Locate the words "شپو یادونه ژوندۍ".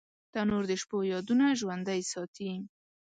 0.81-2.01